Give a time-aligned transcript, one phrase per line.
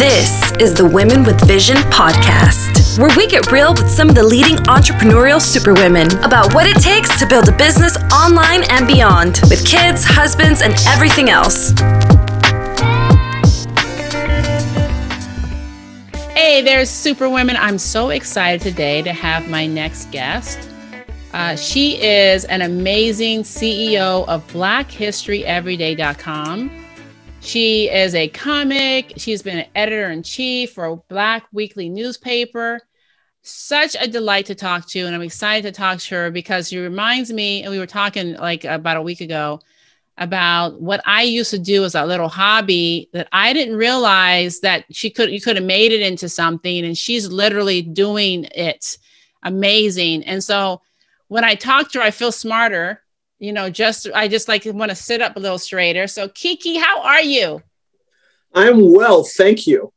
[0.00, 4.22] This is the Women with Vision podcast, where we get real with some of the
[4.22, 9.62] leading entrepreneurial superwomen about what it takes to build a business online and beyond, with
[9.66, 11.72] kids, husbands, and everything else.
[16.30, 17.56] Hey, there's Superwomen.
[17.58, 20.70] I'm so excited today to have my next guest.
[21.34, 26.79] Uh, she is an amazing CEO of BlackHistoryEveryday.com.
[27.40, 29.14] She is a comic.
[29.16, 32.80] She's been an editor in chief for a Black Weekly newspaper.
[33.42, 36.78] Such a delight to talk to, and I'm excited to talk to her because she
[36.78, 37.62] reminds me.
[37.62, 39.60] And we were talking like about a week ago
[40.18, 44.84] about what I used to do as a little hobby that I didn't realize that
[44.90, 48.98] she could you could have made it into something, and she's literally doing it
[49.42, 50.24] amazing.
[50.24, 50.82] And so
[51.28, 53.00] when I talk to her, I feel smarter
[53.40, 56.06] you know, just I just like want to sit up a little straighter.
[56.06, 57.62] So Kiki, how are you?
[58.54, 59.92] I'm well, thank you.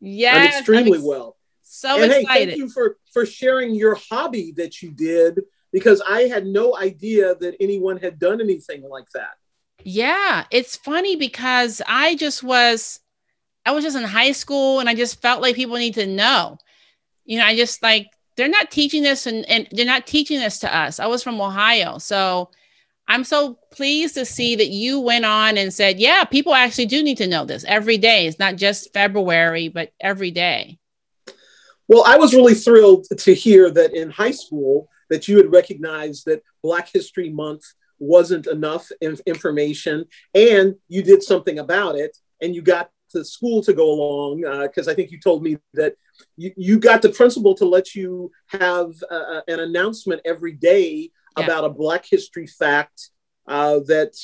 [0.00, 1.36] Yeah, I'm extremely ex- well.
[1.62, 2.28] So and excited.
[2.28, 5.40] Hey, thank you for for sharing your hobby that you did
[5.72, 9.34] because I had no idea that anyone had done anything like that.
[9.84, 13.00] Yeah, it's funny because I just was
[13.64, 16.58] I was just in high school and I just felt like people need to know.
[17.24, 20.58] You know, I just like they're not teaching this and, and they're not teaching this
[20.60, 20.98] to us.
[20.98, 21.98] I was from Ohio.
[21.98, 22.50] So
[23.10, 27.02] I'm so pleased to see that you went on and said, yeah, people actually do
[27.02, 28.28] need to know this every day.
[28.28, 30.78] It's not just February, but every day.
[31.88, 36.26] Well, I was really thrilled to hear that in high school that you had recognized
[36.26, 37.64] that Black History Month
[37.98, 38.88] wasn't enough
[39.26, 44.42] information and you did something about it and you got the school to go along
[44.62, 45.96] because uh, I think you told me that
[46.36, 51.44] you, you got the principal to let you have uh, an announcement every day yeah.
[51.44, 53.10] about a Black history fact
[53.46, 54.14] uh, that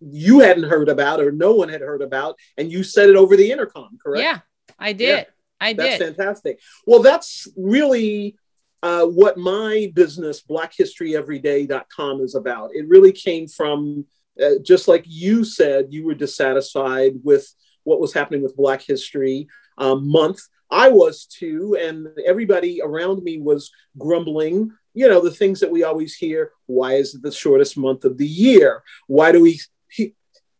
[0.00, 3.36] you hadn't heard about or no one had heard about, and you said it over
[3.36, 4.22] the intercom, correct?
[4.22, 4.38] Yeah,
[4.78, 5.18] I did.
[5.18, 5.24] Yeah.
[5.60, 5.78] I did.
[5.78, 6.60] That's fantastic.
[6.86, 8.36] Well, that's really
[8.82, 12.70] uh, what my business, BlackHistoryEveryday.com, is about.
[12.74, 14.06] It really came from,
[14.42, 17.52] uh, just like you said, you were dissatisfied with
[17.84, 20.40] what was happening with Black History um, Month.
[20.70, 25.84] I was too, and everybody around me was grumbling you know, the things that we
[25.84, 26.52] always hear.
[26.66, 28.82] Why is it the shortest month of the year?
[29.06, 30.14] Why do we he,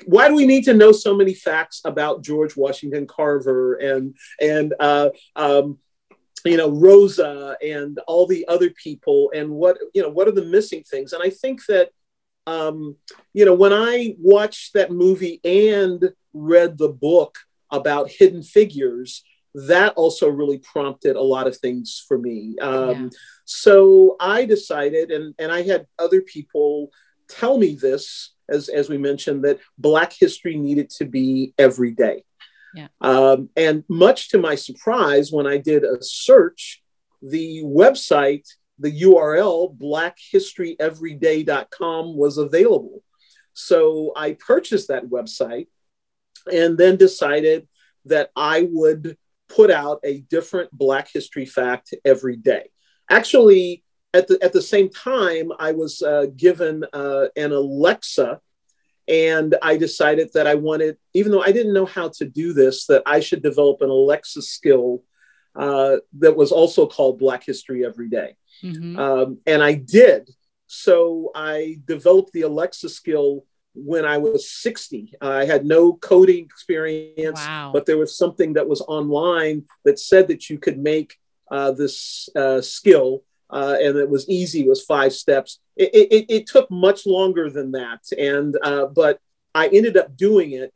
[0.07, 4.75] why do we need to know so many facts about George Washington Carver and and
[4.79, 5.79] uh, um,
[6.45, 10.45] you know Rosa and all the other people and what you know what are the
[10.45, 11.13] missing things?
[11.13, 11.91] And I think that
[12.47, 12.97] um,
[13.33, 17.39] you know when I watched that movie and read the book
[17.71, 19.25] about hidden figures,
[19.55, 22.57] that also really prompted a lot of things for me.
[22.61, 23.09] Um, yeah.
[23.45, 26.91] So I decided, and, and I had other people
[27.29, 32.25] tell me this, as, as we mentioned, that Black history needed to be every day.
[32.75, 32.89] Yeah.
[33.01, 36.83] Um, and much to my surprise, when I did a search,
[37.23, 38.47] the website,
[38.79, 43.03] the URL, blackhistoryeveryday.com, was available.
[43.53, 45.67] So I purchased that website
[46.51, 47.69] and then decided
[48.07, 49.19] that I would
[49.55, 52.71] put out a different Black history fact every day.
[53.09, 53.85] Actually,
[54.15, 58.41] at the, at the same time, I was uh, given uh, an Alexa,
[59.09, 62.87] and I decided that I wanted, even though I didn't know how to do this,
[62.87, 65.03] that I should develop an Alexa skill
[65.57, 68.37] uh, that was also called Black History Every Day.
[68.63, 68.99] Mm-hmm.
[68.99, 70.31] Um, and I did.
[70.69, 73.45] So I developed the Alexa skill
[73.75, 75.15] when I was 60.
[75.21, 77.71] I had no coding experience, wow.
[77.73, 81.17] but there was something that was online that said that you could make
[81.51, 83.23] uh, this uh, skill.
[83.49, 84.61] Uh, and it was easy.
[84.61, 85.59] It was five steps.
[85.77, 89.19] It, it, it took much longer than that, and uh, but
[89.55, 90.73] I ended up doing it.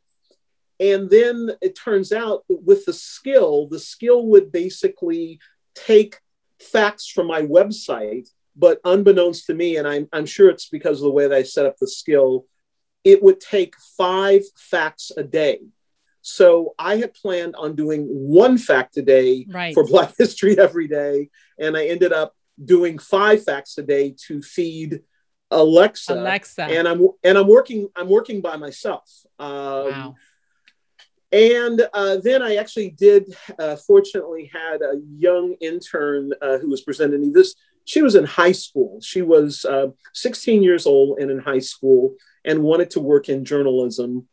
[0.79, 5.39] And then it turns out with the skill, the skill would basically
[5.73, 6.19] take
[6.59, 8.27] facts from my website,
[8.57, 11.43] but unbeknownst to me, and I'm, I'm sure it's because of the way that I
[11.43, 12.45] set up the skill,
[13.05, 15.59] it would take five facts a day.
[16.21, 19.75] So I had planned on doing one fact a day right.
[19.75, 21.29] for Black History every day,
[21.59, 25.01] and I ended up doing five facts a day to feed
[25.51, 26.15] Alexa.
[26.15, 29.07] Alexa, and I'm and I'm working I'm working by myself.
[29.37, 30.15] Um, wow.
[31.31, 36.81] And uh, then I actually did, uh, fortunately, had a young intern uh, who was
[36.81, 37.55] presenting me this.
[37.83, 39.01] She was in high school.
[39.01, 43.43] She was uh, 16 years old and in high school and wanted to work in
[43.45, 44.27] journalism.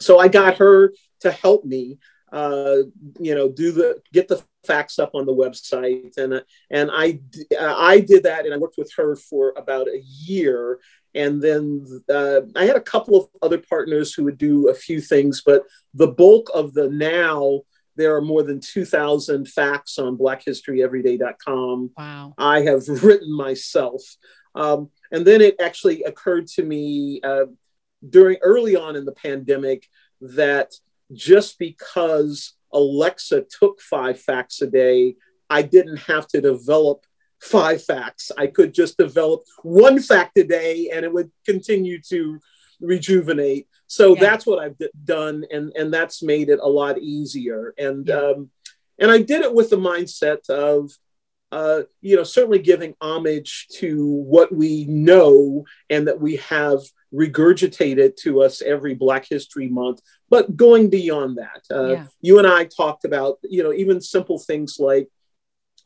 [0.00, 1.98] So I got her to help me,
[2.32, 2.78] uh,
[3.18, 7.20] you know, do the get the facts up on the website, and and I
[7.58, 10.78] I did that, and I worked with her for about a year,
[11.14, 15.00] and then uh, I had a couple of other partners who would do a few
[15.00, 15.64] things, but
[15.94, 17.62] the bulk of the now
[17.96, 21.90] there are more than 2,000 facts on BlackHistoryEveryday.com.
[21.96, 22.34] Wow.
[22.38, 24.02] I have written myself.
[24.54, 27.46] Um, and then it actually occurred to me uh,
[28.08, 29.88] during early on in the pandemic
[30.20, 30.72] that
[31.12, 35.16] just because Alexa took five facts a day,
[35.48, 37.04] I didn't have to develop
[37.40, 38.32] five facts.
[38.36, 42.40] I could just develop one fact a day and it would continue to
[42.80, 43.68] rejuvenate.
[43.86, 44.20] So yeah.
[44.20, 47.72] that's what I've d- done, and and that's made it a lot easier.
[47.78, 48.16] And yeah.
[48.16, 48.50] um,
[48.98, 50.90] and I did it with the mindset of.
[51.52, 56.80] Uh, you know, certainly giving homage to what we know and that we have
[57.14, 61.62] regurgitated to us every Black History Month, but going beyond that.
[61.70, 62.06] Uh, yeah.
[62.20, 65.08] You and I talked about, you know, even simple things like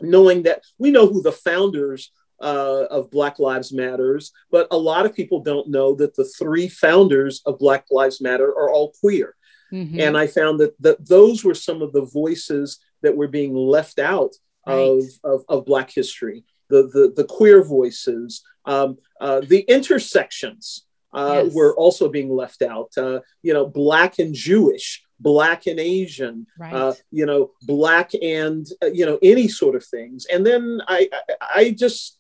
[0.01, 2.11] knowing that we know who the founders
[2.41, 6.69] uh, of Black Lives Matters, but a lot of people don't know that the three
[6.69, 9.37] founders of Black Lives Matter are all queer.
[9.73, 10.01] Mm-hmm.
[10.01, 13.99] And I found that, that those were some of the voices that were being left
[13.99, 14.35] out
[14.67, 14.77] right.
[14.77, 21.43] of, of, of, Black history, the, the, the queer voices, um, uh, the intersections uh,
[21.45, 21.55] yes.
[21.55, 22.91] were also being left out.
[22.97, 26.73] Uh, you know, Black and Jewish, Black and Asian, right.
[26.73, 30.27] Uh, you know, Black and, uh, you know, any sort of things.
[30.33, 32.19] And then I, I, I just,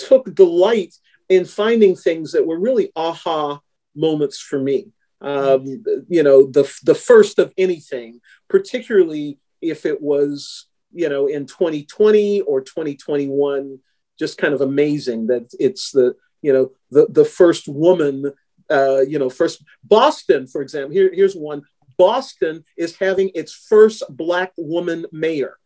[0.00, 0.94] took delight
[1.28, 3.60] in finding things that were really aha
[3.94, 4.88] moments for me.
[5.20, 11.46] Um, you know, the the first of anything, particularly if it was you know in
[11.46, 13.78] 2020 or 2021,
[14.18, 18.32] just kind of amazing that it's the you know the the first woman.
[18.70, 20.92] Uh, you know, first Boston, for example.
[20.92, 21.62] Here, here's one.
[21.98, 25.58] Boston is having its first black woman mayor.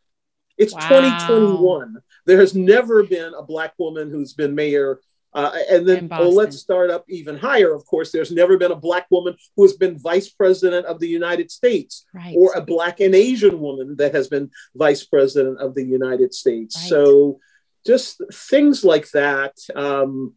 [0.57, 0.89] It's wow.
[0.89, 1.97] 2021.
[2.27, 5.01] There has never been a black woman who's been mayor.
[5.35, 7.75] Uh, and then well, let's start up even higher.
[7.75, 11.09] Of course, there's never been a black woman who has been vice president of the
[11.09, 12.35] United States, right.
[12.39, 16.77] or a black and Asian woman that has been vice president of the United States.
[16.77, 16.89] Right.
[16.89, 17.41] So,
[17.85, 20.35] just things like that, um,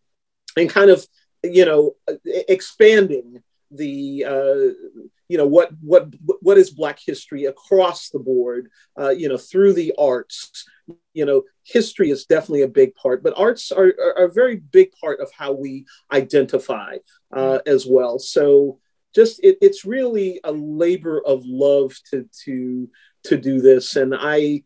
[0.58, 1.06] and kind of
[1.44, 1.96] you know
[2.26, 8.70] expanding the uh, you know what what what is black history across the board
[9.00, 10.66] uh, you know through the arts?
[11.14, 14.92] You know history is definitely a big part but arts are, are a very big
[15.02, 16.98] part of how we identify
[17.36, 18.20] uh, as well.
[18.20, 18.80] So
[19.14, 22.90] just it, it's really a labor of love to to
[23.24, 24.62] to do this and i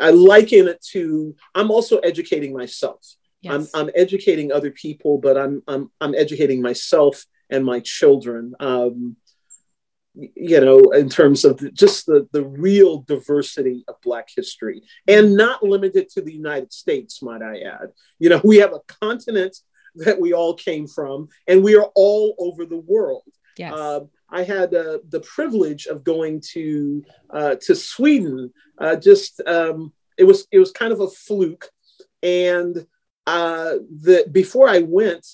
[0.00, 3.16] i liken it to i'm also educating myself.
[3.42, 3.52] Yes.
[3.52, 8.54] i'm i'm educating other people but i'm i'm i'm educating myself and my children.
[8.60, 9.16] Um,
[10.18, 15.62] you know, in terms of just the, the real diversity of Black history and not
[15.62, 17.92] limited to the United States, might I add.
[18.18, 19.56] You know, we have a continent
[19.94, 23.22] that we all came from, and we are all over the world.
[23.56, 23.72] Yes.
[23.72, 24.00] Uh,
[24.30, 28.52] I had uh, the privilege of going to uh, to Sweden.
[28.76, 31.68] Uh, just um, it was it was kind of a fluke,
[32.22, 32.86] and
[33.26, 35.26] uh, the before I went,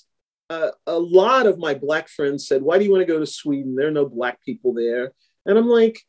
[0.49, 3.25] uh, a lot of my black friends said, Why do you want to go to
[3.25, 3.75] Sweden?
[3.75, 5.13] There are no black people there.
[5.45, 5.99] And I'm like,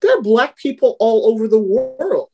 [0.00, 2.30] There are black people all over the world.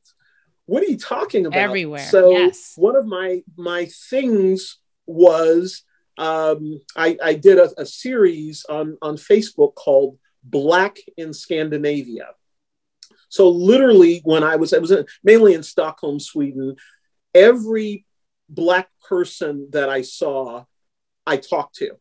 [0.67, 1.59] What are you talking about?
[1.59, 2.01] Everywhere.
[2.01, 2.73] So yes.
[2.77, 5.83] one of my my things was
[6.19, 12.29] um, I, I, did a, a series on, on Facebook called Black in Scandinavia.
[13.29, 16.77] So literally, when I was I was in, mainly in Stockholm, Sweden,
[17.35, 18.07] every
[18.49, 20.65] black person that I saw
[21.27, 21.93] I talked to.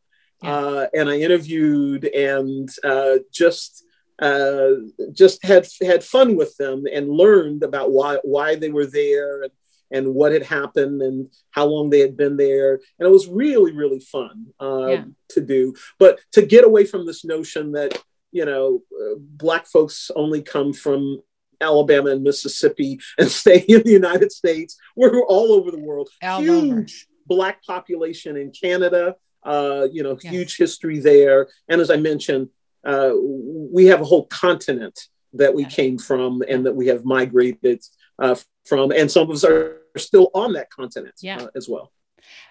[0.44, 0.55] Yeah.
[0.55, 3.84] Uh, and I interviewed and uh, just
[4.20, 4.72] uh,
[5.12, 9.51] just had had fun with them and learned about why why they were there and,
[9.91, 12.75] and what had happened and how long they had been there.
[13.00, 15.03] And it was really really fun um, yeah.
[15.29, 15.74] to do.
[16.00, 18.01] But to get away from this notion that
[18.32, 21.22] you know uh, black folks only come from
[21.62, 24.77] Alabama and Mississippi and stay in the United States.
[24.96, 26.10] We're all over the world.
[26.24, 27.08] All Huge.
[27.25, 29.15] Black population in Canada
[29.46, 30.34] uh, you know, yes.
[30.34, 31.48] huge history there.
[31.70, 32.50] And as I mentioned,
[32.84, 35.00] uh, we have a whole continent
[35.34, 35.75] that we yes.
[35.75, 37.84] came from and that we have migrated
[38.20, 41.41] uh, from, and some of us are still on that continent yeah.
[41.41, 41.91] Uh, as well.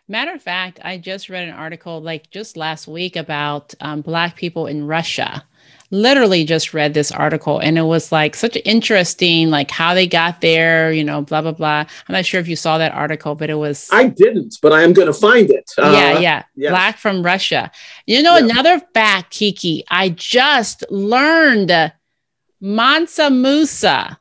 [0.07, 4.37] Matter of fact, I just read an article like just last week about um, Black
[4.37, 5.45] people in Russia
[5.91, 10.07] literally just read this article and it was like such an interesting like how they
[10.07, 11.85] got there you know blah blah blah.
[12.09, 14.83] I'm not sure if you saw that article but it was i didn't but i
[14.83, 15.71] am going to find it.
[15.79, 16.19] Uh, yeah.
[16.19, 16.71] yeah yes.
[16.71, 17.71] black from russia.
[18.07, 18.45] You know yeah.
[18.45, 21.93] another fact kiki i just learned
[22.61, 24.19] mansa musa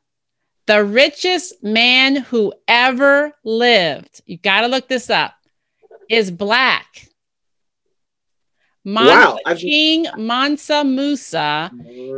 [0.65, 4.21] the richest man who ever lived.
[4.25, 5.33] You got to look this up.
[6.09, 7.07] Is black
[8.85, 11.71] Mansa, Wow, I've- King Mansa Musa.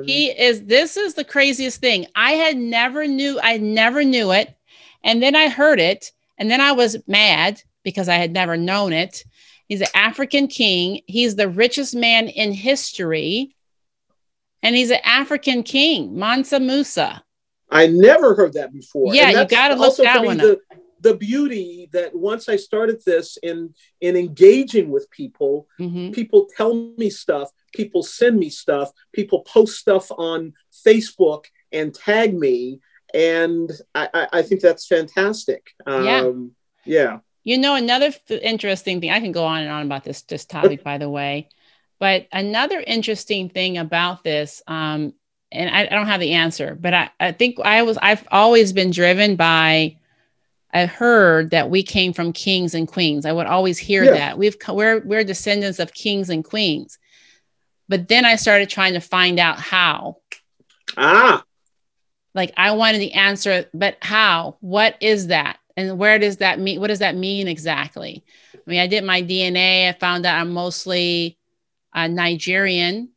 [0.06, 0.64] He is.
[0.64, 2.08] This is the craziest thing.
[2.16, 3.40] I had never knew.
[3.42, 4.56] I never knew it,
[5.04, 8.94] and then I heard it, and then I was mad because I had never known
[8.94, 9.24] it.
[9.68, 11.02] He's an African king.
[11.08, 13.56] He's the richest man in history,
[14.64, 17.24] and he's an African king, Mansa Musa.
[17.70, 19.14] I never heard that before.
[19.14, 20.60] Yeah, you gotta look that one the,
[21.06, 23.58] the beauty that once I started this in
[24.02, 26.12] in engaging with people, Mhm.
[26.20, 27.48] people tell me stuff,
[27.80, 30.40] people send me stuff, people post stuff on
[30.88, 32.80] Facebook and tag me,
[33.14, 33.68] and
[34.02, 35.62] I, I, I think that's fantastic.
[35.88, 36.22] Yeah.
[36.22, 37.20] Um, yeah.
[37.44, 40.46] You know, another f- interesting thing, I can go on and on about this, this
[40.46, 41.50] topic, by the way,
[42.00, 45.14] but another interesting thing about this, um,
[45.52, 48.74] and I, I don't have the answer, but I, I think I was, I've always
[48.74, 49.98] been driven by,
[50.76, 53.26] I heard that we came from kings and queens.
[53.26, 54.12] I would always hear Yeah.
[54.12, 57.00] that we've we're we're descendants of kings and queens.
[57.88, 60.18] But then I started trying to find out how,
[60.98, 61.44] Ah,
[62.34, 64.58] like I wanted the answer, but how?
[64.60, 65.60] What is that?
[65.78, 66.82] And where does that mean?
[66.82, 68.26] What does that mean exactly?
[68.54, 69.88] I mean, I did my DNA.
[69.90, 71.38] I found out I'm mostly
[71.94, 73.10] uh, Nigerian,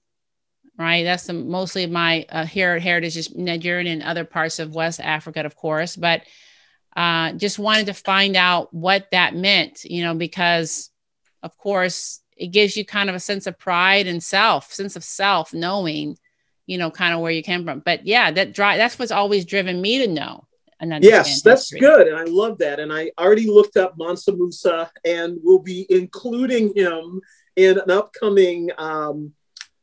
[0.79, 1.03] right?
[1.03, 5.57] That's the, mostly my uh, heritage is Nigerian and other parts of West Africa, of
[5.57, 5.97] course.
[5.97, 6.23] But
[6.99, 10.91] uh, just wanted to find out what that meant, you know, because
[11.43, 15.05] of course it gives you kind of a sense of pride and self, sense of
[15.05, 16.19] self, knowing
[16.69, 17.81] you know, kind of where you came from.
[17.81, 20.47] But yeah, that drive that's what's always driven me to know.
[20.81, 21.81] And yes, that's history.
[21.81, 22.07] good.
[22.07, 22.79] And I love that.
[22.79, 27.21] And I already looked up Mansa Musa and we'll be including him
[27.57, 29.33] in an upcoming um,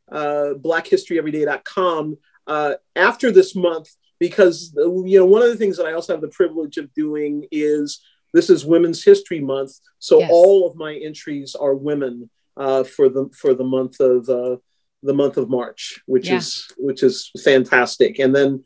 [0.09, 2.17] uh, blackhistoryeveryday.com
[2.47, 6.21] uh, after this month because you know one of the things that I also have
[6.21, 8.01] the privilege of doing is
[8.33, 10.29] this is Women's History Month, so Yes.
[10.31, 14.57] all of my entries are women uh, for the for the month of uh,
[15.03, 16.37] the month of March, which Yeah.
[16.37, 18.19] is which is fantastic.
[18.19, 18.63] And then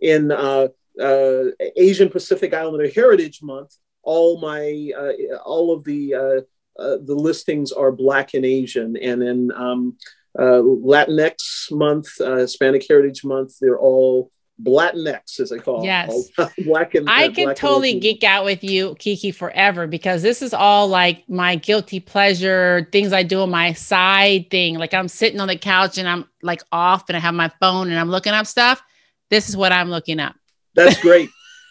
[0.00, 0.68] in uh,
[1.00, 1.44] uh,
[1.76, 6.40] Asian Pacific Islander Heritage Month, all my uh, all of the uh,
[6.82, 9.96] uh, the listings are Black and Asian, and then um,
[10.38, 14.30] uh, Latinx Month, uh, Hispanic Heritage Month, they're all
[14.64, 16.28] Latinx, as I call Yes.
[16.38, 20.22] it, Black and I uh, can Black totally geek out with you, Kiki, forever because
[20.22, 24.78] this is all like my guilty pleasure things I do on my side thing.
[24.78, 27.90] Like I'm sitting on the couch and I'm like off and I have my phone
[27.90, 28.82] and I'm looking up stuff.
[29.30, 30.34] This is what I'm looking up.
[30.74, 31.30] That's great.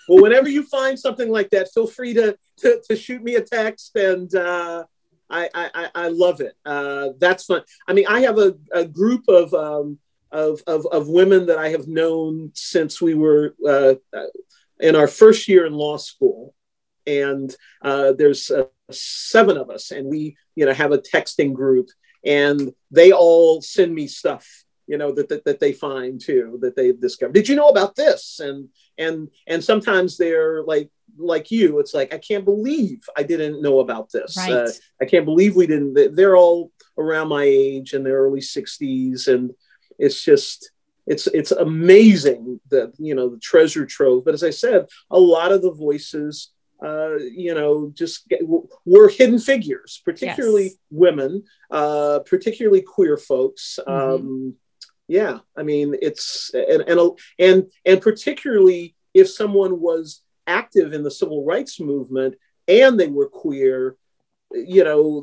[0.09, 3.41] well, whenever you find something like that, feel free to to, to shoot me a
[3.41, 4.83] text, and uh,
[5.29, 6.53] I, I I- I love it.
[6.65, 7.61] Uh, that's fun.
[7.87, 9.97] I mean, I have a, a group of, um,
[10.31, 13.95] of of of women that I have known since we were uh,
[14.79, 16.53] in our first year in law school,
[17.05, 21.89] and uh, there's uh, seven of us, and we you know have a texting group,
[22.25, 24.47] and they all send me stuff
[24.87, 27.31] you know that, that that they find too that they discover.
[27.31, 28.39] Did you know about this?
[28.39, 33.61] And and and sometimes they're like like you it's like i can't believe i didn't
[33.61, 34.37] know about this.
[34.37, 34.51] Right.
[34.53, 34.69] uh,
[35.01, 39.27] i can't believe we didn't they- they're all around my age in their early 60s
[39.27, 39.51] and
[40.01, 40.71] it's just
[41.07, 45.51] it's it's amazing that you know the treasure trove but as i said a lot
[45.51, 46.51] of the voices
[46.83, 48.41] uh, you know, just get,
[48.85, 50.77] were hidden figures, particularly Yes.
[50.89, 53.77] women, uh, particularly queer folks.
[53.87, 54.15] Mhm.
[54.15, 54.55] Um,
[55.07, 61.11] yeah, I mean, it's and and and and particularly if someone was active in the
[61.11, 62.35] civil rights movement
[62.67, 63.97] and they were queer,
[64.53, 65.21] you know,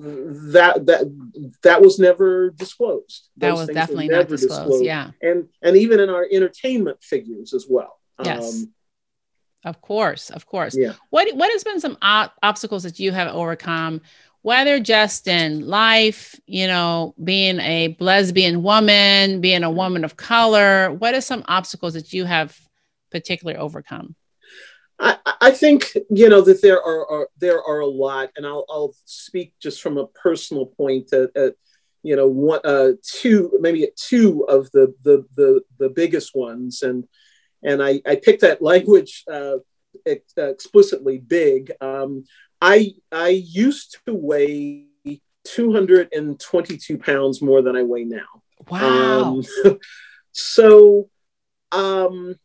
[0.52, 3.28] that that that was never disclosed.
[3.36, 4.84] That Those was definitely not never disclosed.
[4.84, 7.98] Yeah, and and even in our entertainment figures as well.
[8.22, 8.62] Yes.
[8.62, 8.72] Um,
[9.64, 10.76] of course, of course.
[10.76, 10.94] yeah.
[11.10, 14.00] What what has been some ob- obstacles that you have overcome,
[14.42, 20.92] whether just in life, you know, being a lesbian woman, being a woman of color?
[20.92, 22.58] What are some obstacles that you have
[23.10, 24.14] particularly overcome?
[24.98, 28.64] I, I think you know that there are, are there are a lot, and I'll,
[28.68, 31.12] I'll speak just from a personal point.
[31.12, 31.54] At, at
[32.02, 37.04] you know, one, uh, two, maybe two of the the the, the biggest ones, and
[37.62, 39.58] and I, I picked that language uh,
[40.06, 41.72] ex- explicitly big.
[41.80, 42.24] Um,
[42.60, 44.86] I I used to weigh
[45.44, 48.42] 222 pounds more than I weigh now.
[48.68, 49.40] Wow.
[49.64, 49.78] Um,
[50.32, 51.08] so,
[51.72, 52.36] um,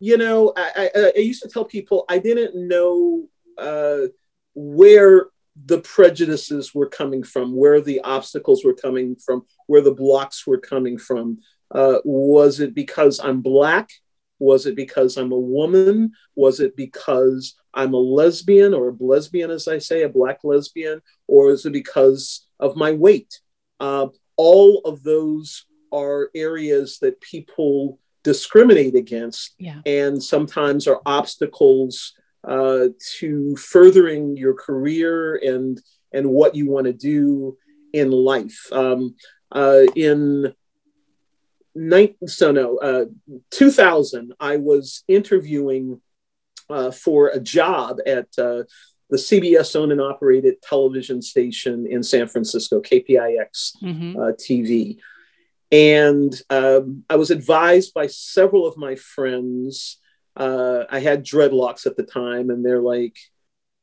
[0.00, 4.08] you know, I, I, I used to tell people I didn't know uh,
[4.54, 5.26] where
[5.66, 10.58] the prejudices were coming from, where the obstacles were coming from, where the blocks were
[10.58, 11.38] coming from.
[11.70, 13.90] Uh, was it because I'm black?
[14.38, 16.12] Was it because I'm a woman?
[16.36, 21.02] Was it because I'm a lesbian or a lesbian, as I say, a black lesbian?
[21.26, 23.40] Or is it because of my weight?
[23.80, 29.80] Uh, all of those are areas that people discriminate against Yeah.
[29.86, 35.80] and sometimes are obstacles uh, to furthering your career and
[36.12, 37.56] and what you want to do
[37.92, 38.66] in life.
[38.72, 39.16] Um,
[39.52, 40.54] uh, in
[41.74, 43.06] nine, so no, uh,
[43.50, 46.00] 2000, I was interviewing
[46.70, 48.64] uh, for a job at uh,
[49.10, 54.98] the CBS owned and operated television station in San Francisco, KPIX hmm uh, TV.
[55.70, 59.98] And um, I was advised by several of my friends.
[60.36, 63.16] Uh, I had dreadlocks at the time, and they're like,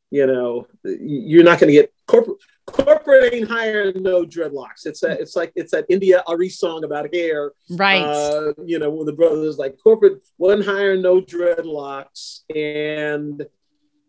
[0.09, 2.37] you know, you're not going to get corporate.
[2.65, 4.85] Corporate ain't hiring no dreadlocks.
[4.85, 5.19] It's that.
[5.19, 7.51] It's like it's that India Arie song about hair.
[7.69, 8.01] Right.
[8.01, 13.45] Uh, you know, when the brothers like corporate wasn't hiring no dreadlocks, and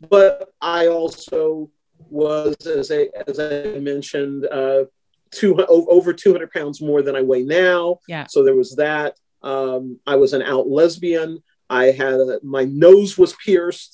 [0.09, 1.71] but I also
[2.09, 4.85] was as I as I mentioned, uh,
[5.39, 8.01] two over two hundred pounds more than I weigh now.
[8.09, 8.27] Yeah.
[8.29, 9.11] So there was that.
[9.43, 11.43] Um, I was an out lesbian.
[11.69, 13.93] I had a, my nose was pierced,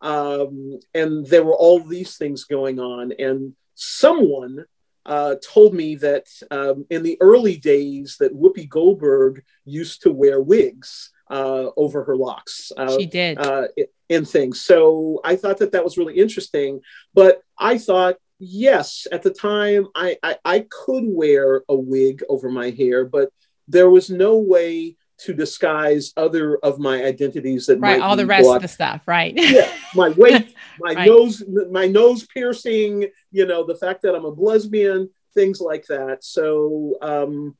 [0.00, 3.12] um, and there were all these things going on.
[3.26, 4.64] And someone
[5.06, 10.40] uh, told me that um, in the early days that Whoopi Goldberg used to wear
[10.40, 12.72] wigs uh, over her locks.
[12.76, 13.38] Uh, she did.
[13.38, 13.68] uh,
[14.08, 14.60] in things.
[14.60, 16.80] So I thought that that was really interesting.
[17.14, 22.50] But I thought, yes, at the time I, I, I could wear a wig over
[22.50, 23.30] my hair, but
[23.66, 28.00] there was no way to disguise other of my identities that right.
[28.00, 29.02] All the rest of the stuff.
[29.06, 29.34] Right.
[29.36, 31.08] yeah, my weight, my Right.
[31.08, 36.22] nose, my nose piercing, you know, the fact that I'm a lesbian, things like that.
[36.22, 37.56] So um,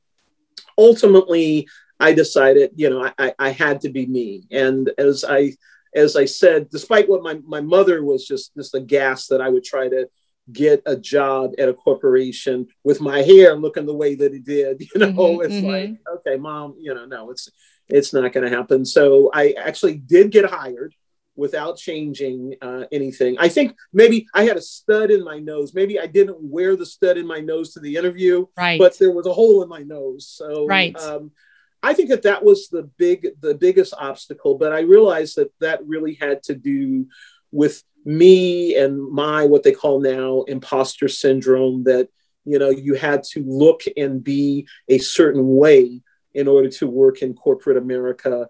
[0.77, 1.67] ultimately,
[1.99, 4.43] I decided, you know, I, I, I had to be me.
[4.51, 5.53] And as I
[5.95, 9.63] as I said, despite what my, my mother was just just aghast that I would
[9.63, 10.07] try to
[10.51, 14.81] get a job at a corporation with my hair looking the way that it did,
[14.93, 15.63] you know, Mhm, it's mhm.
[15.67, 17.49] like, okay, mom, you know, no, it's
[17.87, 18.85] it's not going to happen.
[18.85, 20.93] So I actually did get hired
[21.35, 23.35] without changing uh, anything.
[23.39, 25.73] I think maybe I had a stud in my nose.
[25.73, 28.77] Maybe I didn't wear the stud in my nose to the interview, Right.
[28.77, 30.27] but there was a hole in my nose.
[30.27, 30.95] So Right.
[30.99, 31.31] um,
[31.81, 34.55] I think that that was the big, the biggest obstacle.
[34.55, 37.07] But I realized that that really had to do
[37.51, 41.83] with me and my what they call now imposter syndrome.
[41.83, 42.09] That
[42.45, 46.01] you know you had to look and be a certain way
[46.33, 48.47] in order to work in corporate America.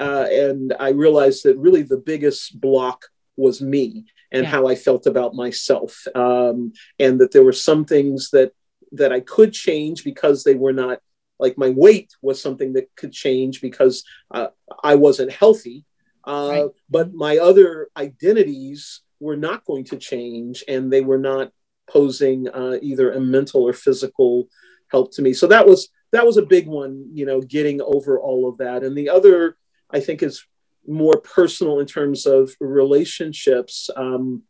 [0.00, 4.50] Uh, and I realized that really the biggest block was me and Yeah.
[4.50, 8.52] how I felt about myself, um, and that there were some things that
[8.92, 11.00] that I could change because they were not
[11.38, 14.48] like my weight was something that could change because uh,
[14.82, 15.84] I wasn't healthy.
[16.26, 16.70] Uh, Right.
[16.90, 21.52] But my other identities were not going to change, and they were not
[21.86, 24.48] posing uh, either a mental or physical
[24.90, 25.32] help to me.
[25.32, 28.84] So that was that was a big one, you know, getting over all of that.
[28.84, 29.56] And the other,
[29.90, 30.46] I think, is
[30.86, 33.90] more personal in terms of relationships.
[33.96, 34.42] Um,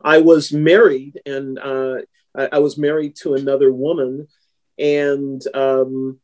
[0.00, 1.98] I was married, and uh,
[2.34, 4.26] I, I was married to another woman,
[4.78, 6.18] and um,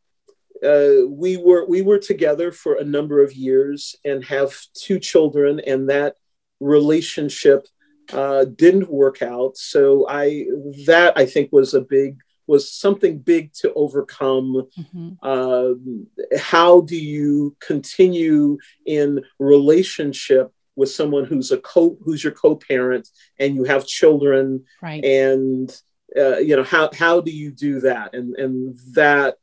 [0.62, 5.60] uh, we were we were together for a number of years and have two children,
[5.60, 6.16] and that
[6.60, 7.66] relationship
[8.12, 9.56] uh, didn't work out.
[9.56, 10.46] So I
[10.86, 14.68] that I think was a big was something big to overcome.
[14.78, 15.16] Mhm.
[15.22, 16.06] Um,
[16.38, 23.08] how do you continue in relationship with someone who's a co who's your co-parent
[23.40, 25.04] and you have children Right.
[25.04, 25.68] and
[26.16, 29.38] uh, you know how how do you do that and and that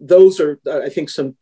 [0.00, 1.36] those are uh, i think some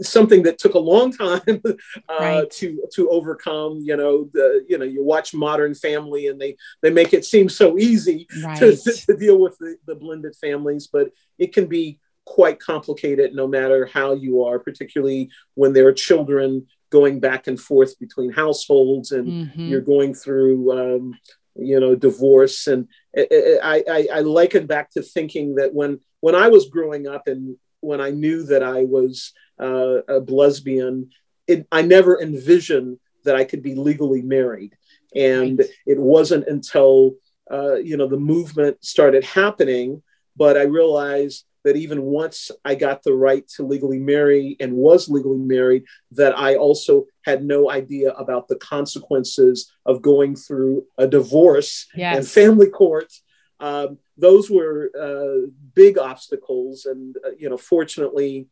[0.00, 1.72] something that took a long time uh,
[2.20, 2.50] Right.
[2.50, 6.90] to to overcome you know the you know you watch modern family and they they
[6.90, 8.56] make it seem so easy Right.
[8.58, 13.46] to, to deal with the, the blended families but it can be quite complicated no
[13.46, 19.12] matter how you are particularly when there are children going back and forth between households
[19.12, 19.68] and Mhm.
[19.70, 21.14] you're going through um,
[21.56, 26.48] you know divorce and I, I i liken back to thinking that when when i
[26.48, 31.10] was growing up and when i knew that i was uh, a lesbian
[31.46, 34.76] it, i never envisioned that i could be legally married
[35.14, 35.68] and Right.
[35.86, 37.14] it wasn't until
[37.50, 40.02] uh, you know the movement started happening
[40.36, 45.08] but i realized that even once I got the right to legally marry and was
[45.08, 51.08] legally married, that I also had no idea about the consequences of going through a
[51.08, 53.12] divorce and family court.
[53.60, 58.48] Um, those were uh, big obstacles, and uh, you know, fortunately,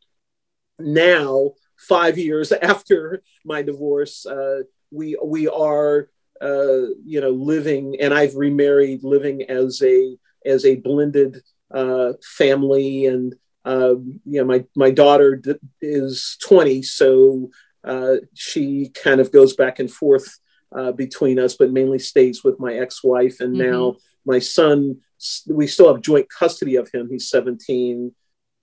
[0.79, 6.09] now five years after my divorce, uh, we we are
[6.41, 11.41] uh, you know living, and I've remarried, living as a as a blended
[11.71, 15.41] uh, family and um, you know, my my daughter
[15.81, 17.49] is 20, so
[17.83, 20.39] uh, she kind of goes back and forth
[20.75, 23.39] uh, between us, but mainly stays with my ex-wife.
[23.39, 23.71] And mm-hmm.
[23.71, 25.01] now my son,
[25.47, 27.09] we still have joint custody of him.
[27.09, 28.13] He's 17.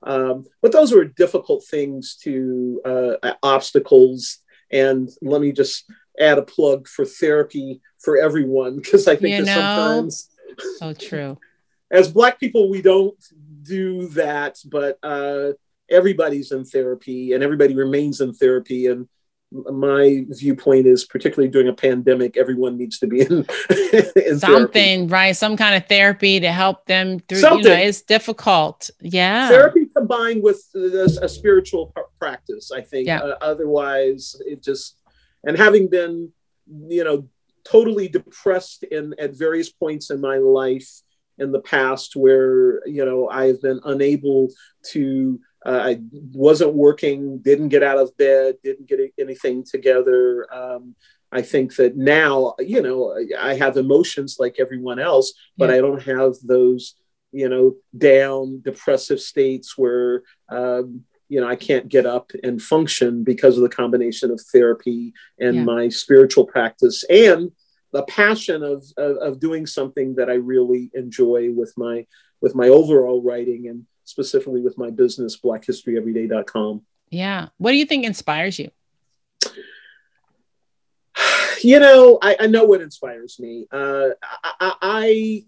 [0.04, 4.38] Um, but those were difficult things to uh, obstacles.
[4.70, 5.84] And let me just
[6.18, 10.28] add a plug for therapy for everyone because I think you that sometimes
[10.78, 11.38] so true.
[11.90, 13.16] as Black people, we don't
[13.62, 15.52] do that, but uh,
[15.90, 18.86] everybody's in therapy and everybody remains in therapy.
[18.86, 19.08] And
[19.70, 23.46] my viewpoint is, particularly during a pandemic, everyone needs to be in,
[24.16, 25.06] in something, therapy.
[25.06, 25.36] right?
[25.36, 27.38] Some kind of therapy to help them through.
[27.38, 27.64] Something.
[27.64, 28.90] You know, it's difficult.
[29.00, 32.72] Yeah, therapy combined with a, a spiritual practice.
[32.72, 33.06] I think.
[33.06, 33.20] Yeah.
[33.20, 34.96] Uh, otherwise, it just
[35.44, 36.32] and having been,
[36.88, 37.28] you know,
[37.64, 41.02] totally depressed in at various points in my life
[41.38, 44.48] in the past where you know I've been unable
[44.90, 50.52] to uh, I wasn't working, didn't get out of bed, didn't get anything together.
[50.52, 50.94] Um,
[51.30, 55.76] I think that now, you know, I have emotions like everyone else, but yeah.
[55.76, 56.94] I don't have those,
[57.30, 63.24] you know, down depressive states where, um, you know, I can't get up and function
[63.24, 65.62] because of the combination of therapy and yeah.
[65.62, 67.50] my spiritual practice and
[67.92, 72.06] the passion of, of, of doing something that I really enjoy with my
[72.42, 76.82] with my overall writing and specifically with my business blackhistoryeveryday.com.
[77.10, 77.48] Yeah.
[77.56, 78.70] What do you think inspires you?
[81.64, 83.68] You know, I, I know what inspires me.
[83.70, 84.08] Uh,
[84.42, 85.44] I, I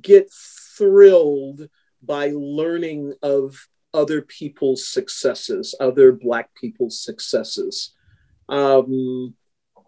[0.00, 1.68] get thrilled
[2.00, 7.92] by learning of other people's successes, other Black people's successes.
[8.48, 9.34] Um,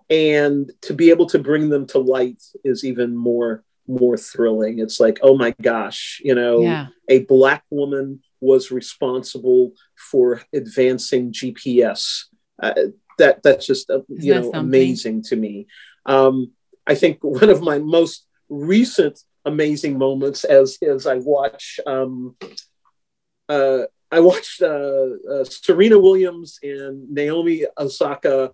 [0.09, 5.00] and to be able to bring them to light is even more more thrilling it's
[5.00, 6.87] like oh my gosh you know yeah.
[7.09, 12.24] a black woman was responsible for advancing gps
[12.62, 12.74] uh,
[13.18, 14.61] that that's just uh, you know something?
[14.61, 15.66] amazing to me
[16.07, 16.53] um,
[16.87, 22.37] i think one of my most recent amazing moments as as i watch um,
[23.48, 28.50] uh, i watched uh, uh, serena williams and naomi osaka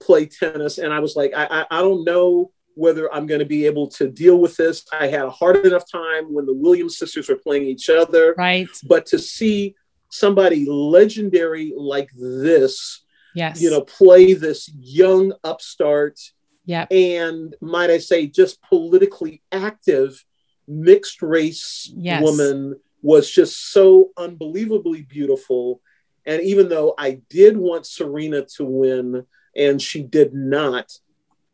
[0.00, 3.46] play tennis, and I was like, I, I, I don't know whether I'm going to
[3.46, 4.84] be able to deal with this.
[4.92, 8.34] I had a hard enough time when the Williams sisters were playing each other.
[8.36, 8.68] Right.
[8.86, 9.74] But to see
[10.10, 13.04] somebody legendary like this,
[13.34, 16.20] yes, you know, play this young upstart,
[16.64, 20.24] yeah, and might I say, just politically active
[20.68, 22.22] mixed race yes.
[22.22, 25.80] woman was just so unbelievably beautiful.
[26.26, 30.92] And even though I did want Serena to win, and she did not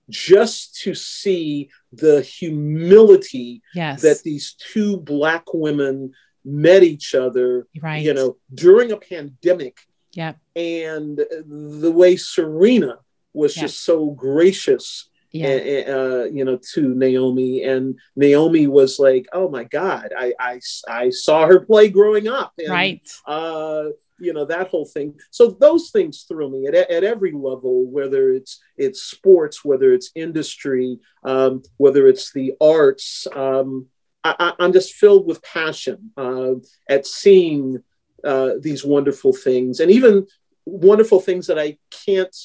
[0.08, 4.02] just to see the humility yes.
[4.02, 6.12] that these two black women
[6.44, 8.04] met each other right.
[8.04, 9.78] you know during a pandemic
[10.12, 12.98] yeah and the way serena
[13.32, 15.82] was just so gracious yeah.
[15.88, 21.10] uh, you know to naomi and naomi was like oh my god i i, I
[21.10, 23.88] saw her play growing up and, right uh
[24.18, 25.18] you know that whole thing.
[25.30, 30.10] So those things thrill me at, at every level whether it's it's sports whether it's
[30.14, 33.26] industry um, whether it's the arts.
[33.34, 33.86] Um,
[34.24, 36.54] I, am just filled with passion uh,
[36.88, 37.84] at seeing
[38.24, 39.78] uh, these wonderful things.
[39.78, 40.26] And even
[40.66, 42.36] wonderful things that i can't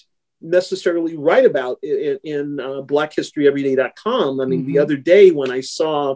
[0.41, 4.71] necessarily write about in, in uh, blackhistoryeveryday.com i mean mm-hmm.
[4.71, 6.15] the other day when i saw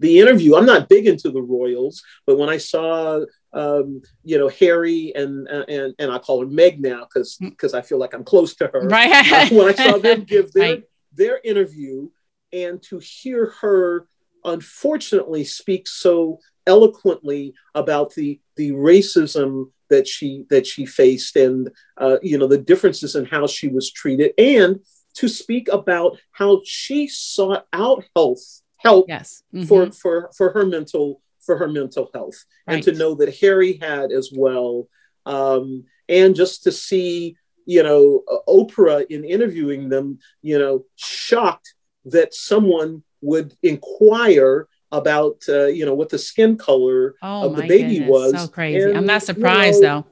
[0.00, 3.20] the interview i'm not big into the royals but when i saw
[3.56, 7.80] um, you know, Harry and and and I call her Meg now because because I
[7.80, 8.86] feel like I'm close to her.
[8.86, 9.32] Right.
[9.32, 10.84] Uh, when I saw them give their right.
[11.14, 12.10] their interview,
[12.52, 14.08] and to hear her,
[14.44, 22.18] unfortunately, speak so eloquently about the the racism that she that she faced, and uh,
[22.22, 24.80] you know the differences in how she was treated, and
[25.14, 29.42] to speak about how she sought out health help yes.
[29.54, 29.64] mm-hmm.
[29.64, 32.74] for for for her mental for her mental health right.
[32.74, 34.88] and to know that Harry had as well.
[35.24, 41.74] Um, and just to see, you know, Oprah in interviewing them, you know, shocked
[42.06, 47.66] that someone would inquire about, uh, you know, what the skin color oh, of the
[47.66, 48.10] baby goodness.
[48.10, 48.42] was.
[48.42, 48.82] So crazy.
[48.82, 50.06] And, I'm not surprised you know,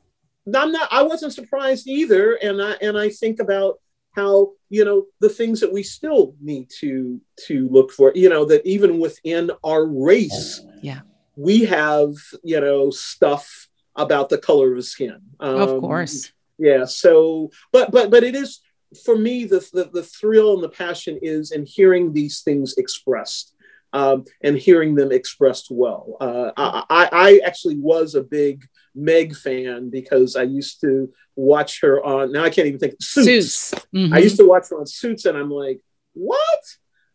[0.46, 0.60] though.
[0.60, 0.88] I'm not.
[0.92, 2.34] I wasn't surprised either.
[2.34, 3.78] And I and I think about
[4.14, 8.44] how you know the things that we still need to to look for you know
[8.44, 11.00] that even within our race yeah
[11.36, 16.84] we have you know stuff about the color of the skin um, of course yeah
[16.84, 18.60] so but but but it is
[19.04, 23.54] for me the, the, the thrill and the passion is in hearing these things expressed
[23.94, 26.16] um, and hearing them expressed well.
[26.20, 32.04] Uh, I, I, actually was a big Meg fan because I used to watch her
[32.04, 32.32] on.
[32.32, 33.54] Now I can't even think Suits.
[33.54, 33.86] Suits.
[33.94, 34.12] Mm-hmm.
[34.12, 35.80] I used to watch her on Suits, and I'm like,
[36.12, 36.60] what?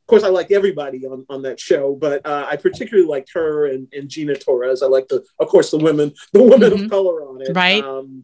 [0.10, 3.68] Of course, I like everybody on, on that show, but uh, I particularly liked her
[3.68, 4.82] and, and Gina Torres.
[4.82, 6.86] I like the, of course, the women, the women mm-hmm.
[6.86, 7.84] of color on it, right?
[7.84, 8.24] Um,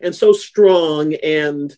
[0.00, 1.76] and so strong and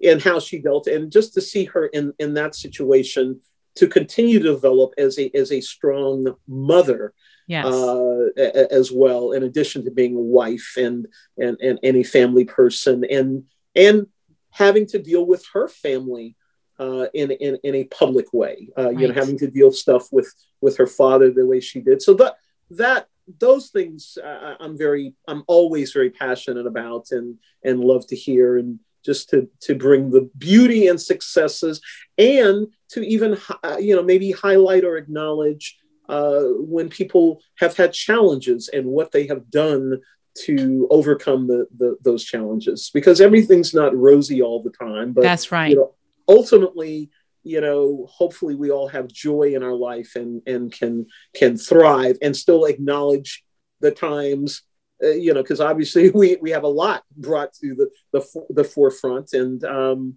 [0.00, 3.40] and how she dealt, and just to see her in in that situation
[3.74, 7.14] to continue to develop as a as a strong mother
[7.48, 7.66] yes.
[7.66, 8.28] uh,
[8.70, 13.42] as well in addition to being a wife and and and any family person and
[13.74, 14.06] and
[14.50, 16.36] having to deal with her family
[16.82, 18.98] uh, in, in in a public way uh, right.
[18.98, 20.28] you know having to deal stuff with
[20.60, 22.02] with her father the way she did.
[22.02, 22.36] So that
[22.70, 28.16] that those things uh, I'm very I'm always very passionate about and and love to
[28.16, 31.80] hear and just to to bring the beauty and successes
[32.18, 36.42] and to even uh, you know maybe highlight or acknowledge uh,
[36.74, 40.00] when people have had challenges and what they have done
[40.34, 42.90] to overcome the, the, those challenges.
[42.92, 45.70] Because everything's not rosy all the time but that's right.
[45.70, 45.94] you know,
[46.28, 47.10] ultimately
[47.42, 52.16] you know hopefully we all have joy in our life and and can can thrive
[52.22, 53.44] and still acknowledge
[53.80, 54.62] the times
[55.02, 58.64] uh, you know because obviously we we have a lot brought to the the, the
[58.64, 60.14] forefront and um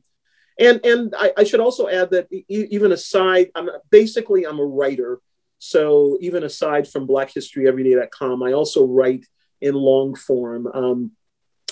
[0.59, 5.19] and and I, I should also add that even aside i'm basically i'm a writer
[5.59, 9.25] so even aside from blackhistoryeveryday.com, I also write
[9.61, 10.67] in long form.
[10.67, 11.11] Um,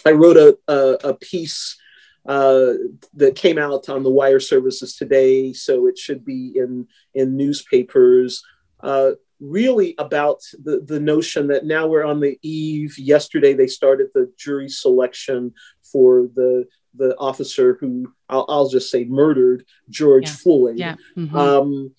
[0.06, 1.78] I wrote a, a, a piece
[2.26, 2.74] uh,
[3.14, 8.44] that came out on the wire services today, so it should be in in newspapers.
[8.80, 12.98] Uh, really about the, the notion that now we're on the eve.
[12.98, 19.04] Yesterday they started the jury selection for the the officer who I'll, I'll just say
[19.06, 20.36] murdered George yeah.
[20.36, 20.78] Floyd.
[20.78, 20.96] Yeah.
[21.18, 21.36] Mm-hmm.
[21.36, 21.96] Um,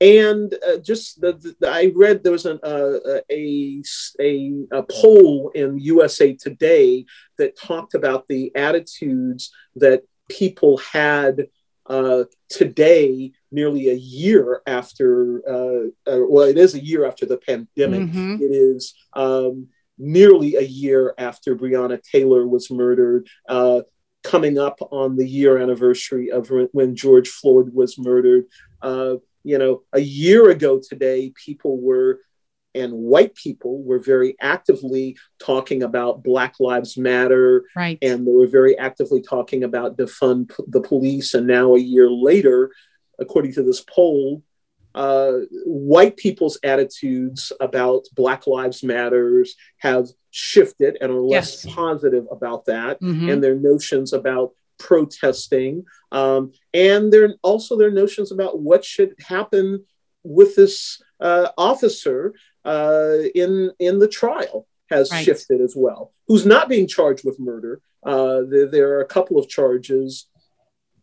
[0.00, 3.82] and uh, just the, the, I read there was an, uh, a,
[4.18, 7.04] a, a poll in USA Today
[7.36, 11.48] that talked about the attitudes that people had
[11.86, 15.42] uh, today, nearly a year after.
[15.46, 18.08] Uh, uh, well, it is a year after the pandemic.
[18.08, 18.36] Mm-hmm.
[18.40, 23.28] It is um, nearly a year after Breonna Taylor was murdered.
[23.46, 23.82] Uh,
[24.22, 28.44] coming up on the year anniversary of when George Floyd was murdered
[29.42, 32.20] you know, a year ago today, people were,
[32.74, 37.64] and white people were very actively talking about Black Lives Matter.
[37.74, 37.98] Right.
[38.02, 41.34] And they were very actively talking about defund the police.
[41.34, 42.70] And now, a year later,
[43.18, 44.42] according to this poll,
[44.94, 45.32] uh,
[45.64, 51.74] white people's attitudes about Black Lives Matters have shifted and are less yes.
[51.74, 53.28] positive about that, mm-hmm.
[53.28, 59.84] and their notions about protesting, um, and there also their notions about what should happen
[60.24, 65.24] with this uh, officer uh, in in the trial has right.
[65.24, 66.12] shifted as well.
[66.26, 67.80] Who's not being charged with murder?
[68.04, 70.26] Uh, there, there, are a couple of charges,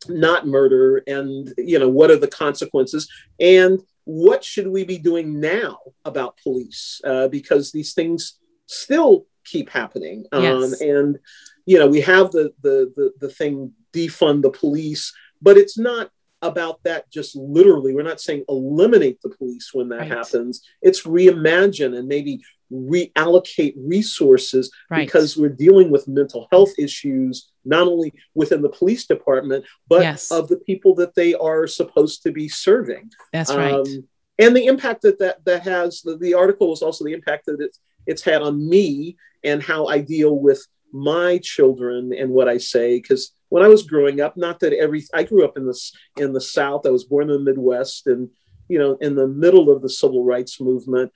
[0.10, 3.10] not murder, and you know what are the consequences
[3.40, 9.70] and what should we be doing now about police uh, because these things still keep
[9.70, 10.82] happening um, yes.
[10.82, 11.20] and
[11.68, 16.10] you know, we have the, the the the thing defund the police, but it's not
[16.42, 17.94] about that just literally.
[17.94, 20.12] We're not saying eliminate the police when that right.
[20.12, 20.64] happens.
[20.82, 25.06] It's reimagine and maybe reallocate resources right.
[25.06, 30.32] because we're dealing with mental health issues not only within the police department but yes.
[30.32, 34.06] of the people that they are supposed to be serving that's right um,
[34.38, 37.62] and the impact that that, that has the, the article was also the impact that
[37.62, 42.58] it's, it's had on me and how i deal with my children and what I
[42.58, 45.94] say because when I was growing up, not that every I grew up in this
[46.18, 46.86] in the South.
[46.86, 48.30] I was born in the Midwest and
[48.68, 51.12] you know in the middle of the civil rights movement,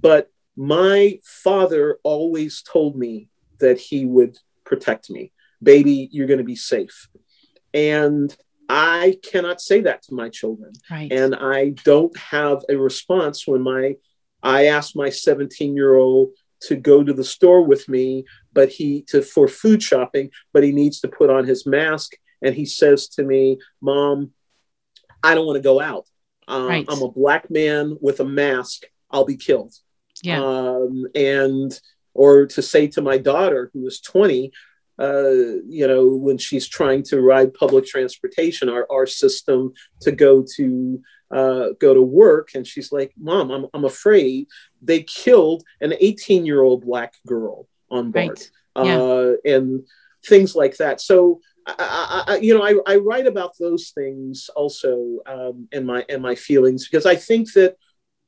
[0.00, 5.32] but my father always told me that he would protect me.
[5.62, 7.08] Baby, you're going to be safe.
[7.72, 8.34] And
[8.68, 10.72] I cannot say that to my children.
[10.90, 11.10] Right.
[11.12, 13.96] And I don't have a response when my
[14.42, 16.30] I asked my 17 year old
[16.68, 20.72] to go to the store with me, but he to for food shopping, but he
[20.72, 22.12] needs to put on his mask.
[22.42, 24.32] And he says to me, "Mom,
[25.22, 26.06] I don't want to go out.
[26.46, 26.86] Um, right.
[26.88, 28.84] I'm a black man with a mask.
[29.10, 29.74] I'll be killed."
[30.22, 30.42] Yeah.
[30.42, 31.78] Um, and
[32.14, 34.52] or to say to my daughter, who is 20,
[34.98, 35.30] uh,
[35.66, 41.02] you know, when she's trying to ride public transportation, our, our system to go to
[41.30, 44.46] uh, go to work, and she's like, "Mom, I'm, I'm afraid
[44.80, 48.40] they killed an 18 year old black girl on board,"
[48.76, 48.86] right.
[48.86, 49.00] yeah.
[49.00, 49.86] uh, and
[50.26, 51.00] things like that.
[51.00, 51.40] So.
[51.66, 56.20] I, I, you know, I, I, write about those things also um, in my in
[56.20, 57.78] my feelings because I think that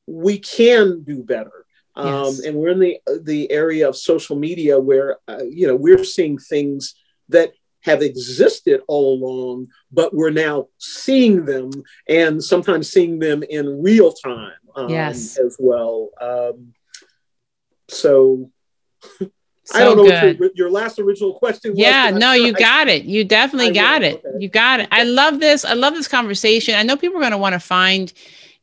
[0.07, 1.66] we can do better.
[1.97, 2.39] Um, Yes.
[2.45, 6.37] And we're in the the area of social media where uh, you know we're seeing
[6.37, 6.93] things
[7.29, 7.49] that
[7.81, 11.69] have existed all along, but we're now seeing them
[12.09, 15.37] and sometimes seeing them in real time um, Yes.
[15.37, 16.09] as well.
[16.19, 16.73] Um,
[17.89, 18.51] so
[19.73, 20.39] I don't know good.
[20.39, 21.79] what your, your last original question was.
[21.79, 23.03] Yeah, no, sure you I- got it.
[23.05, 24.07] You definitely I got will.
[24.09, 24.23] it.
[24.25, 24.37] Okay.
[24.39, 24.87] You got it.
[24.91, 25.65] I love this.
[25.65, 26.75] I love this conversation.
[26.75, 28.11] I know people are going to want to find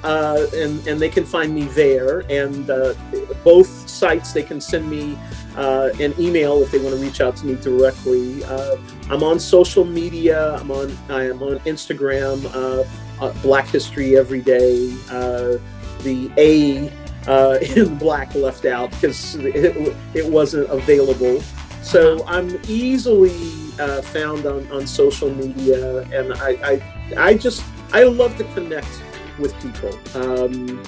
[0.04, 2.22] uh, and and they can find me there.
[2.30, 2.94] And uh,
[3.44, 5.18] both sites they can send me
[5.56, 8.44] uh, an email if they want to reach out to me directly.
[8.44, 8.78] Uh,
[9.10, 10.56] I'm on social media.
[10.56, 12.44] I'm on I am on Instagram.
[12.54, 12.84] Uh,
[13.20, 14.94] uh, Black History Every Day.
[15.10, 15.58] Uh,
[16.04, 16.92] the A
[17.26, 21.42] uh, in black left out because it, it wasn't available.
[21.82, 26.82] So I'm easily uh, found on, on social media, and I, I
[27.30, 28.90] I just I love to connect
[29.40, 30.84] with people, um,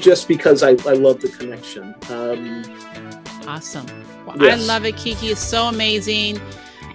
[0.00, 1.94] just because I, I love the connection.
[2.10, 2.64] Um,
[3.46, 3.86] Awesome.
[4.26, 4.96] Well, I love it.
[4.96, 6.40] Kiki is so amazing.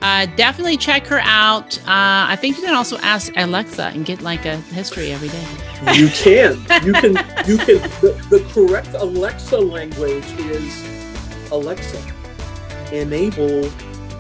[0.02, 1.78] Uh, definitely check her out.
[1.80, 5.48] Uh, I think you can also ask Alexa and get like a history every day.
[5.94, 7.16] you can you can
[7.48, 12.02] you can the, the correct Alexa language is Alexa
[12.92, 13.70] enable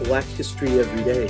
[0.03, 1.29] Black History every day.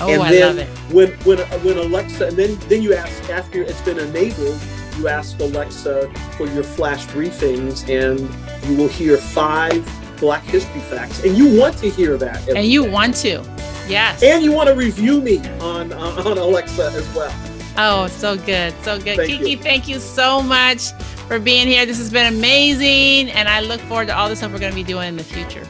[0.00, 0.92] Oh, and I then love it.
[0.92, 4.60] when when when Alexa and then then you ask after it's been enabled,
[4.98, 8.20] you ask Alexa for your flash briefings, and
[8.68, 9.86] you will hear five
[10.24, 12.90] Black History facts, and you want to hear that, And you day.
[12.90, 13.44] want to.
[13.86, 14.22] Yes.
[14.22, 17.30] and you want to review me on uh, on Alexa as well.
[17.76, 18.72] Oh, so good.
[18.82, 19.16] So good.
[19.18, 19.58] Thank Kiki, you.
[19.58, 20.92] thank you so much
[21.28, 21.84] for being here.
[21.84, 23.30] This has been amazing.
[23.32, 25.24] And I look forward to all the stuff we're going to be doing in the
[25.24, 25.64] future.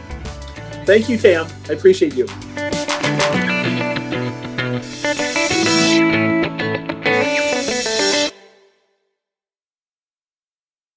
[0.85, 1.49] Thank you, Tam.
[1.69, 2.27] I appreciate you.